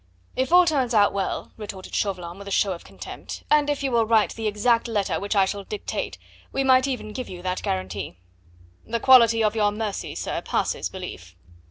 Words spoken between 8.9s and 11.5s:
quality of your mercy, sir, passes belief."